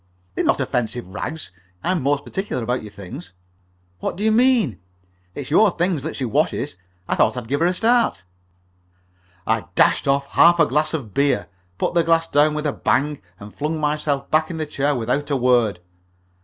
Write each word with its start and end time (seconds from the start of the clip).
"They're 0.33 0.43
not 0.43 0.59
offensive 0.59 1.07
rags. 1.07 1.51
I'm 1.83 2.01
most 2.01 2.25
particular 2.25 2.63
about 2.63 2.81
your 2.81 2.91
things." 2.91 3.33
"What 3.99 4.15
do 4.15 4.23
you 4.23 4.31
mean?" 4.31 4.79
"It's 5.35 5.51
your 5.51 5.69
things 5.69 6.01
that 6.01 6.15
she 6.15 6.25
washes. 6.25 6.75
I 7.07 7.13
thought 7.13 7.37
I'd 7.37 7.47
give 7.47 7.59
her 7.59 7.67
a 7.67 7.73
start." 7.75 8.23
I 9.45 9.65
dashed 9.75 10.07
off 10.07 10.25
half 10.29 10.59
a 10.59 10.65
glass 10.65 10.95
of 10.95 11.13
beer, 11.13 11.49
put 11.77 11.93
the 11.93 12.03
glass 12.03 12.25
down 12.25 12.55
with 12.55 12.65
a 12.65 12.73
bang, 12.73 13.21
and 13.39 13.53
flung 13.55 13.79
myself 13.79 14.27
back 14.31 14.49
in 14.49 14.57
the 14.57 14.65
chair 14.65 14.95
without 14.95 15.29
a 15.29 15.37
word. 15.37 15.79